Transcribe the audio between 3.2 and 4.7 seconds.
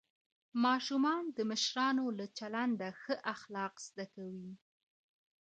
اخلاق زده کوي